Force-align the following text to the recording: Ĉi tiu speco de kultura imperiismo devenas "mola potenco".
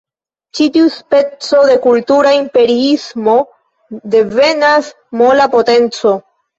Ĉi 0.59 0.65
tiu 0.77 0.87
speco 0.95 1.59
de 1.73 1.75
kultura 1.85 2.33
imperiismo 2.39 3.39
devenas 4.19 4.93
"mola 5.25 5.51
potenco". 5.57 6.21